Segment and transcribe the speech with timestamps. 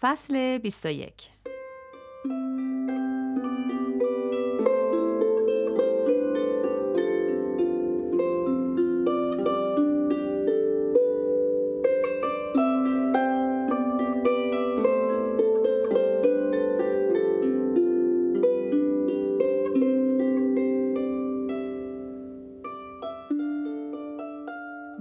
[0.00, 1.30] فصل 21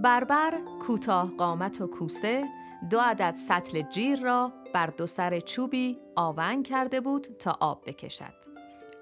[0.03, 0.53] بربر
[0.87, 2.43] کوتاه قامت و کوسه
[2.89, 8.33] دو عدد سطل جیر را بر دو سر چوبی آونگ کرده بود تا آب بکشد.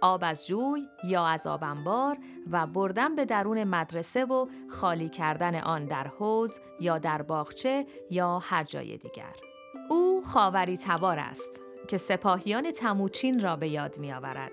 [0.01, 2.17] آب از جوی یا از آبنبار
[2.51, 8.39] و بردن به درون مدرسه و خالی کردن آن در حوز یا در باغچه یا
[8.39, 9.35] هر جای دیگر.
[9.89, 11.51] او خاوری تبار است
[11.87, 14.51] که سپاهیان تموچین را به یاد می آورد.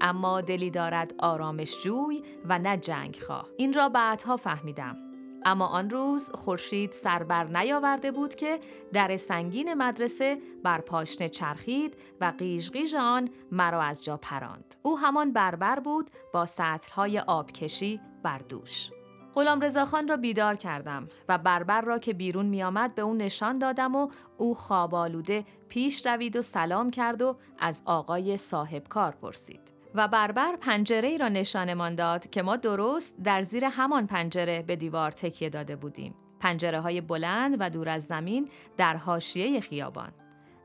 [0.00, 3.48] اما دلی دارد آرامش جوی و نه جنگ خواه.
[3.56, 5.09] این را بعدها فهمیدم.
[5.44, 8.60] اما آن روز خورشید سربر نیاورده بود که
[8.92, 14.74] در سنگین مدرسه بر پاشنه چرخید و قیژ آن مرا از جا پراند.
[14.82, 18.90] او همان بربر بود با سطرهای آبکشی بر دوش.
[19.34, 23.58] غلام رضاخان را بیدار کردم و بربر را که بیرون می آمد به او نشان
[23.58, 29.12] دادم و او خواب آلوده پیش روید و سلام کرد و از آقای صاحب کار
[29.12, 29.79] پرسید.
[29.94, 34.76] و بربر پنجره ای را نشانمان داد که ما درست در زیر همان پنجره به
[34.76, 36.14] دیوار تکیه داده بودیم.
[36.40, 40.12] پنجره های بلند و دور از زمین در حاشیه خیابان.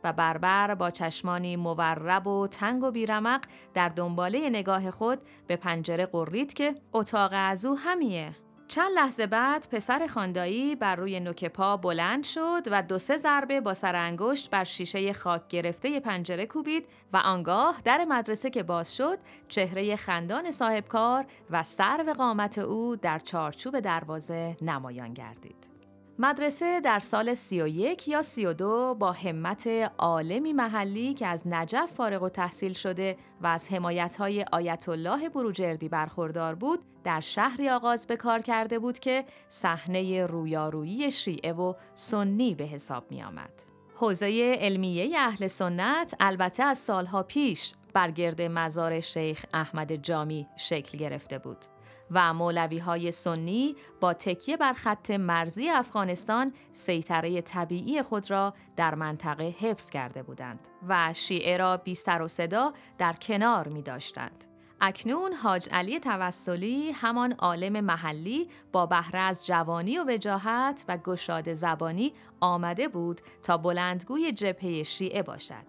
[0.03, 3.41] و بربر با چشمانی مورب و تنگ و بیرمق
[3.73, 8.44] در دنباله نگاه خود به پنجره قرید که اتاق از او همیه.
[8.67, 13.61] چند لحظه بعد پسر خاندایی بر روی نوک پا بلند شد و دو سه ضربه
[13.61, 18.95] با سر انگشت بر شیشه خاک گرفته پنجره کوبید و آنگاه در مدرسه که باز
[18.95, 19.17] شد
[19.49, 25.74] چهره خندان صاحبکار و سر و قامت او در چارچوب دروازه نمایان گردید.
[26.19, 32.29] مدرسه در سال 31 یا 32 با همت عالمی محلی که از نجف فارغ و
[32.29, 38.39] تحصیل شده و از حمایت‌های آیت الله بروجردی برخوردار بود در شهری آغاز به کار
[38.39, 43.53] کرده بود که صحنه رویارویی شیعه و سنی به حساب می آمد.
[43.95, 51.37] حوزه علمیه اهل سنت البته از سالها پیش برگرد مزار شیخ احمد جامی شکل گرفته
[51.37, 51.65] بود.
[52.11, 58.95] و مولوی های سنی با تکیه بر خط مرزی افغانستان سیطره طبیعی خود را در
[58.95, 64.45] منطقه حفظ کرده بودند و شیعه را بی و صدا در کنار می داشتند.
[64.81, 71.53] اکنون حاج علی توسلی همان عالم محلی با بهره از جوانی و وجاهت و گشاد
[71.53, 75.65] زبانی آمده بود تا بلندگوی جبهه شیعه باشد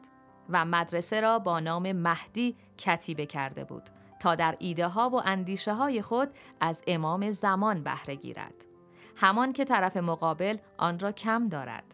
[0.50, 3.82] و مدرسه را با نام مهدی کتیبه کرده بود
[4.20, 6.28] تا در ایده ها و اندیشه های خود
[6.60, 8.54] از امام زمان بهره گیرد.
[9.16, 11.84] همان که طرف مقابل آن را کم دارد.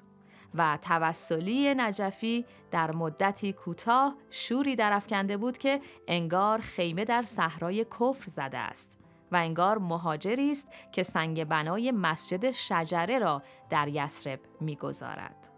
[0.55, 8.31] و توسلی نجفی در مدتی کوتاه شوری درافکنده بود که انگار خیمه در صحرای کفر
[8.31, 8.99] زده است
[9.32, 15.52] و انگار مهاجری است که سنگ بنای مسجد شجره را در یسرب می‌گذارد.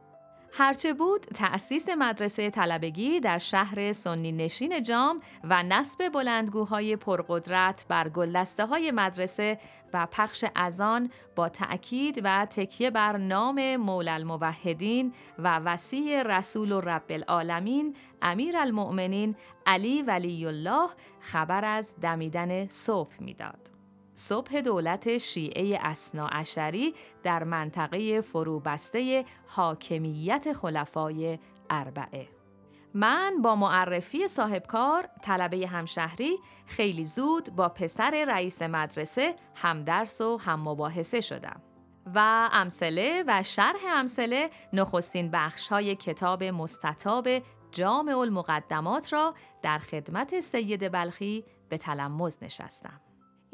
[0.56, 8.08] هرچه بود تأسیس مدرسه طلبگی در شهر سنی نشین جام و نصب بلندگوهای پرقدرت بر
[8.08, 9.58] گلدسته های مدرسه
[9.92, 16.80] و پخش ازان با تأکید و تکیه بر نام مول الموحدین و وسیع رسول و
[16.80, 19.36] رب العالمین امیر المؤمنین
[19.66, 20.88] علی ولی الله
[21.20, 23.73] خبر از دمیدن صبح می‌داد.
[24.14, 25.78] صبح دولت شیعه
[26.32, 31.38] اشری در منطقه فروبسته حاکمیت خلفای
[31.70, 32.28] اربعه
[32.94, 40.68] من با معرفی صاحبکار طلبه همشهری خیلی زود با پسر رئیس مدرسه همدرس و هم
[40.68, 41.62] مباحثه شدم
[42.14, 47.28] و امثله و شرح امثله نخستین بخش های کتاب مستطاب
[47.72, 53.00] جامع المقدمات را در خدمت سید بلخی به تلمز نشستم.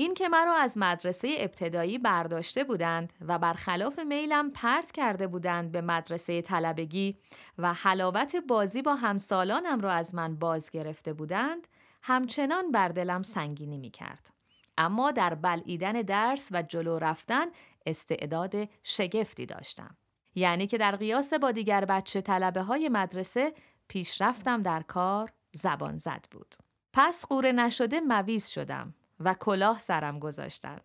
[0.00, 5.80] این که مرا از مدرسه ابتدایی برداشته بودند و برخلاف میلم پرت کرده بودند به
[5.80, 7.16] مدرسه طلبگی
[7.58, 11.68] و حلاوت بازی با همسالانم را از من باز گرفته بودند
[12.02, 14.30] همچنان بر دلم سنگینی می کرد.
[14.78, 17.46] اما در بلعیدن درس و جلو رفتن
[17.86, 19.96] استعداد شگفتی داشتم.
[20.34, 23.54] یعنی که در قیاس با دیگر بچه طلبه های مدرسه
[23.88, 26.54] پیشرفتم در کار زبان زد بود.
[26.92, 30.78] پس قوره نشده مویز شدم و کلاه سرم گذاشتن.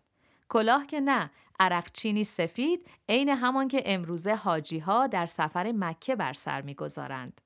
[0.48, 1.30] کلاه که نه،
[1.60, 7.40] عرقچینی سفید عین همان که امروزه حاجی ها در سفر مکه بر سر می‌گذارند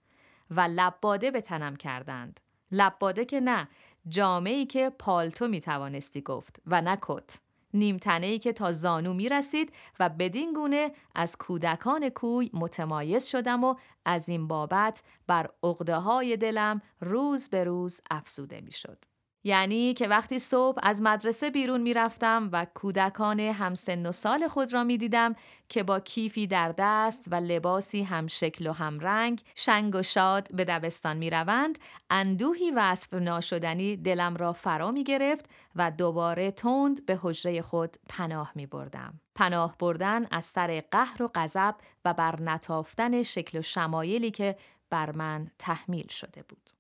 [0.50, 2.40] و لباده به تنم کردند.
[2.72, 3.69] لباده که نه،
[4.08, 7.40] جامعی که پالتو می توانستی گفت و نه کت.
[7.75, 13.64] نیمتنه ای که تا زانو می رسید و بدین گونه از کودکان کوی متمایز شدم
[13.64, 19.04] و از این بابت بر عقده های دلم روز به روز افزوده می شد.
[19.44, 24.72] یعنی که وقتی صبح از مدرسه بیرون می رفتم و کودکان همسن و سال خود
[24.72, 25.34] را می دیدم
[25.69, 30.48] که با کیفی در دست و لباسی هم شکل و هم رنگ شنگ و شاد
[30.54, 31.78] به دبستان می روند
[32.10, 35.46] اندوهی وصف ناشدنی دلم را فرا می گرفت
[35.76, 39.20] و دوباره تند به حجره خود پناه می بردم.
[39.34, 44.56] پناه بردن از سر قهر و غضب و بر نتافتن شکل و شمایلی که
[44.90, 46.80] بر من تحمیل شده بود.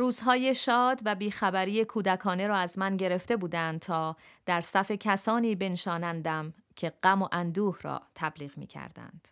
[0.00, 4.16] روزهای شاد و بیخبری کودکانه را از من گرفته بودند تا
[4.46, 9.28] در صف کسانی بنشانندم که غم و اندوه را تبلیغ می کردند.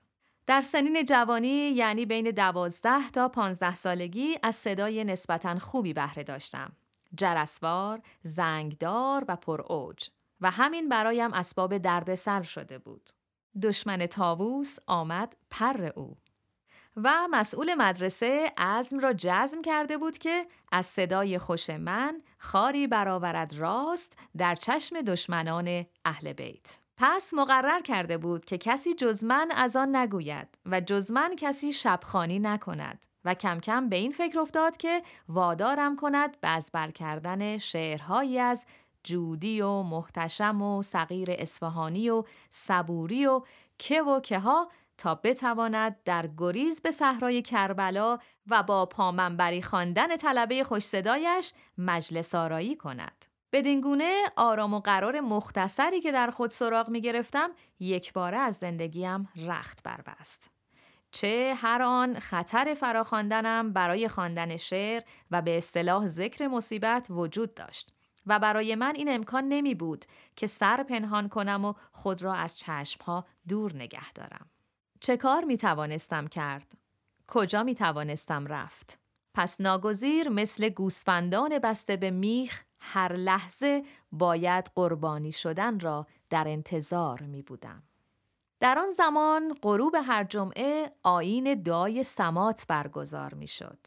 [0.47, 6.73] در سنین جوانی یعنی بین دوازده تا پانزده سالگی از صدای نسبتا خوبی بهره داشتم.
[7.15, 10.09] جرسوار، زنگدار و پر اوج
[10.41, 13.11] و همین برایم اسباب دردسر شده بود.
[13.63, 16.17] دشمن تاووس آمد پر او.
[17.05, 23.55] و مسئول مدرسه عزم را جزم کرده بود که از صدای خوش من خاری برآورد
[23.55, 26.79] راست در چشم دشمنان اهل بیت.
[26.97, 31.73] پس مقرر کرده بود که کسی جز من از آن نگوید و جز من کسی
[31.73, 37.59] شبخانی نکند و کم کم به این فکر افتاد که وادارم کند به ازبر کردن
[37.59, 38.67] شعرهایی از
[39.05, 43.43] جودی و محتشم و صغیر اصفهانی و صبوری و
[43.79, 44.69] که و که ها
[44.99, 52.35] تا بتواند در گریز به صحرای کربلا و با پامنبری خواندن طلبه خوش صدایش مجلس
[52.35, 53.25] آرایی کند.
[53.53, 57.51] بدین گونه آرام و قرار مختصری که در خود سراغ می گرفتم
[57.81, 60.51] یک باره از زندگیم رخت بربست.
[61.11, 67.93] چه هر آن خطر فراخواندنم برای خواندن شعر و به اصطلاح ذکر مصیبت وجود داشت
[68.27, 70.05] و برای من این امکان نمی بود
[70.37, 74.51] که سر پنهان کنم و خود را از چشمها دور نگه دارم.
[75.01, 76.73] چه کار می توانستم کرد؟
[77.27, 79.01] کجا می توانستم رفت؟
[79.35, 87.23] پس ناگزیر مثل گوسفندان بسته به میخ هر لحظه باید قربانی شدن را در انتظار
[87.23, 87.83] می بودم.
[88.61, 93.79] در آن زمان غروب هر جمعه آین دای سمات برگزار می شد.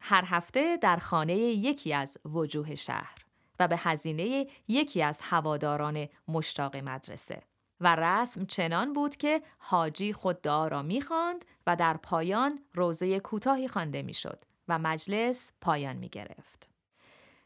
[0.00, 3.26] هر هفته در خانه یکی از وجوه شهر
[3.60, 7.42] و به هزینه یکی از هواداران مشتاق مدرسه.
[7.80, 13.68] و رسم چنان بود که حاجی خود دعا را می‌خواند و در پایان روزه کوتاهی
[13.68, 16.68] خوانده می‌شد و مجلس پایان می گرفت.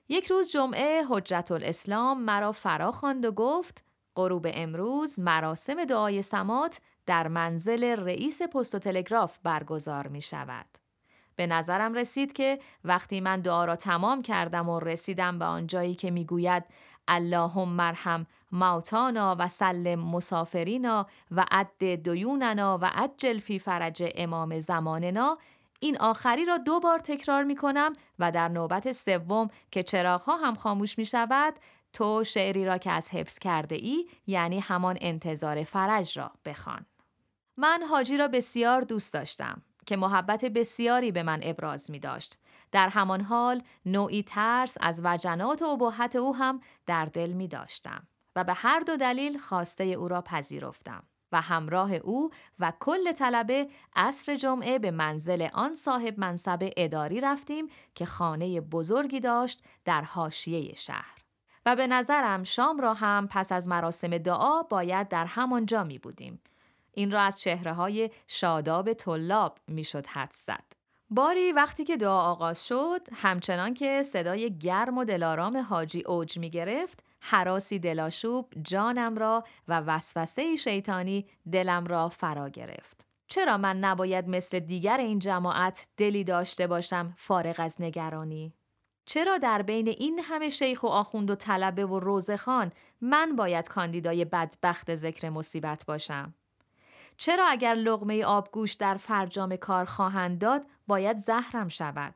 [0.08, 3.84] یک روز جمعه حجت الاسلام مرا فرا خواند و گفت
[4.16, 10.66] غروب امروز مراسم دعای سمات در منزل رئیس پست و تلگراف برگزار می شود.
[11.36, 16.10] به نظرم رسید که وقتی من دعا را تمام کردم و رسیدم به آنجایی که
[16.10, 16.64] می‌گوید
[17.08, 25.38] اللهم مرحم موتانا و سلم مسافرینا و عد دیوننا و عجل فی فرج امام زماننا
[25.80, 30.54] این آخری را دو بار تکرار می کنم و در نوبت سوم که چراغها هم
[30.54, 31.54] خاموش می شود
[31.92, 36.86] تو شعری را که از حفظ کرده ای یعنی همان انتظار فرج را بخوان.
[37.56, 42.38] من حاجی را بسیار دوست داشتم که محبت بسیاری به من ابراز می داشت.
[42.72, 48.06] در همان حال نوعی ترس از وجنات و ابهت او هم در دل می داشتم
[48.36, 51.02] و به هر دو دلیل خواسته او را پذیرفتم
[51.32, 57.66] و همراه او و کل طلبه عصر جمعه به منزل آن صاحب منصب اداری رفتیم
[57.94, 61.18] که خانه بزرگی داشت در حاشیه شهر.
[61.66, 66.40] و به نظرم شام را هم پس از مراسم دعا باید در همانجا می بودیم.
[66.92, 70.80] این را از چهره های شاداب طلاب می‌شد حد زد.
[71.10, 76.50] باری وقتی که دعا آغاز شد همچنان که صدای گرم و دلارام حاجی اوج می
[76.50, 83.06] گرفت حراسی دلاشوب جانم را و وسوسه شیطانی دلم را فرا گرفت.
[83.28, 88.52] چرا من نباید مثل دیگر این جماعت دلی داشته باشم فارغ از نگرانی؟
[89.06, 94.24] چرا در بین این همه شیخ و آخوند و طلبه و روزخان من باید کاندیدای
[94.24, 96.34] بدبخت ذکر مصیبت باشم؟
[97.20, 102.14] چرا اگر لغمه آبگوش در فرجام کار خواهند داد باید زهرم شود؟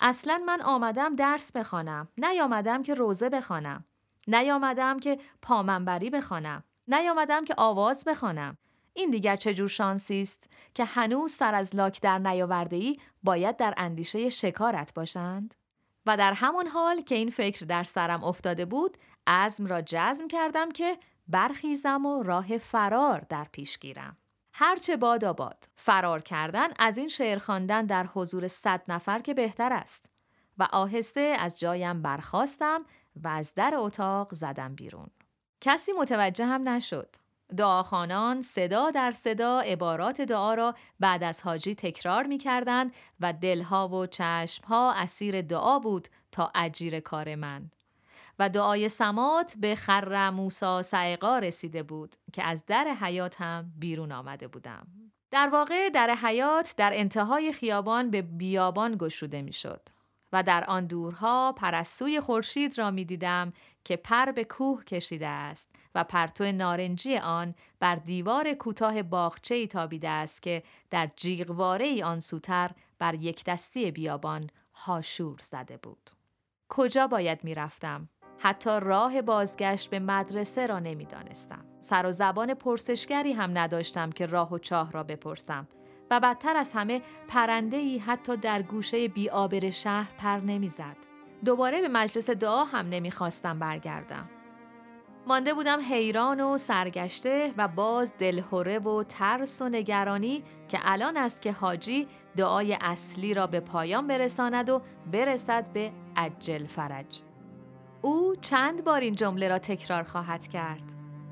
[0.00, 3.84] اصلا من آمدم درس بخوانم نیامدم که روزه بخوانم.
[4.26, 6.64] نیامدم که پامنبری بخوانم.
[6.88, 8.56] نیامدم که آواز بخوانم.
[8.94, 13.56] این دیگر چه جور شانسی است که هنوز سر از لاک در نیاورده ای باید
[13.56, 15.54] در اندیشه شکارت باشند؟
[16.06, 20.72] و در همان حال که این فکر در سرم افتاده بود عزم را جزم کردم
[20.72, 24.16] که برخیزم و راه فرار در پیش گیرم.
[24.52, 29.72] هرچه باد آباد فرار کردن از این شعر خواندن در حضور صد نفر که بهتر
[29.72, 30.10] است
[30.58, 32.84] و آهسته از جایم برخواستم
[33.16, 35.10] و از در اتاق زدم بیرون.
[35.60, 37.16] کسی متوجه هم نشد.
[37.56, 43.88] دعاخانان صدا در صدا عبارات دعا را بعد از حاجی تکرار می کردند و دلها
[43.88, 47.70] و چشمها اسیر دعا بود تا اجیر کار من.
[48.38, 54.12] و دعای سمات به خر موسا سعقا رسیده بود که از در حیات هم بیرون
[54.12, 54.86] آمده بودم.
[55.30, 59.80] در واقع در حیات در انتهای خیابان به بیابان گشوده می شد.
[60.32, 63.52] و در آن دورها پرستوی خورشید را می دیدم
[63.84, 69.66] که پر به کوه کشیده است و پرتو نارنجی آن بر دیوار کوتاه باغچه ای
[69.66, 76.10] تابیده است که در جیغواره ای آن سوتر بر یک دستی بیابان هاشور زده بود.
[76.68, 81.64] کجا باید می رفتم؟ حتی راه بازگشت به مدرسه را نمی‌دانستم.
[81.80, 85.68] سر و زبان پرسشگری هم نداشتم که راه و چاه را بپرسم
[86.10, 90.96] و بدتر از همه پرنده ای حتی در گوشه بیابر شهر پر نمی‌زد.
[91.44, 94.28] دوباره به مجلس دعا هم نمی‌خواستم برگردم.
[95.26, 101.42] مانده بودم حیران و سرگشته و باز دلهوره و ترس و نگرانی که الان است
[101.42, 107.22] که حاجی دعای اصلی را به پایان برساند و برسد به عجل فرج.
[108.02, 110.82] او چند بار این جمله را تکرار خواهد کرد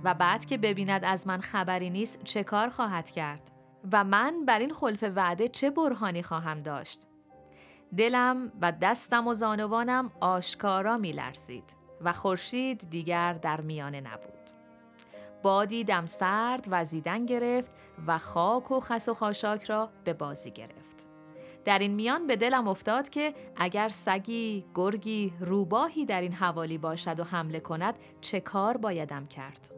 [0.04, 3.50] و بعد که ببیند از من خبری نیست چه کار خواهد کرد
[3.92, 7.06] و من بر این خلف وعده چه برهانی خواهم داشت.
[7.96, 11.64] دلم و دستم و زانوانم آشکارا می لرزید
[12.00, 14.32] و خورشید دیگر در میانه نبود.
[15.42, 17.72] بادی دم سرد وزیدن گرفت
[18.06, 20.95] و خاک و خس و خاشاک را به بازی گرفت.
[21.66, 27.20] در این میان به دلم افتاد که اگر سگی، گرگی، روباهی در این حوالی باشد
[27.20, 29.70] و حمله کند چه کار بایدم کرد؟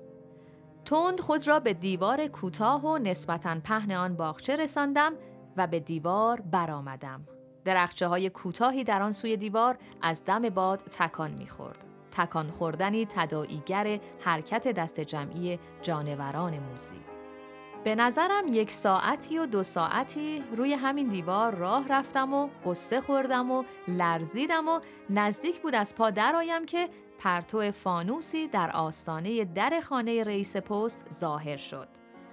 [0.84, 5.12] تند خود را به دیوار کوتاه و نسبتا پهن آن باغچه رساندم
[5.56, 7.28] و به دیوار برآمدم.
[7.64, 11.84] درخچه های کوتاهی در آن سوی دیوار از دم باد تکان می‌خورد.
[12.12, 17.07] تکان خوردنی تداعیگر حرکت دست جمعی جانوران موزی.
[17.84, 23.50] به نظرم یک ساعتی و دو ساعتی روی همین دیوار راه رفتم و قصه خوردم
[23.50, 24.80] و لرزیدم و
[25.10, 31.56] نزدیک بود از پا درآیم که پرتو فانوسی در آستانه در خانه رئیس پست ظاهر
[31.56, 31.88] شد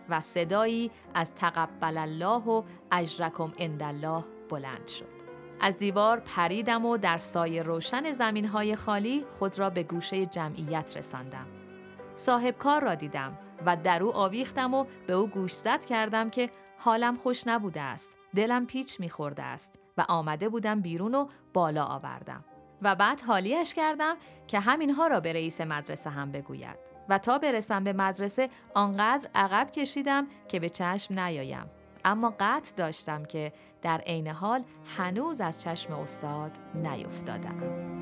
[0.10, 5.16] و صدایی از تقبل الله و اجرکم اندالله بلند شد.
[5.62, 10.98] از دیوار پریدم و در سایه روشن زمین های خالی خود را به گوشه جمعیت
[10.98, 11.48] رساندم.
[12.16, 17.16] صاحب کار را دیدم و در او آویختم و به او گوشزد کردم که حالم
[17.16, 18.12] خوش نبوده است.
[18.36, 22.44] دلم پیچ میخورده است و آمده بودم بیرون و بالا آوردم.
[22.82, 24.16] و بعد حالیش کردم
[24.48, 26.78] که همینها را به رئیس مدرسه هم بگوید
[27.10, 31.70] و تا برسم به مدرسه آنقدر عقب کشیدم که به چشم نیایم
[32.06, 34.64] اما قطع داشتم که در عین حال
[34.98, 37.95] هنوز از چشم استاد نیفتادم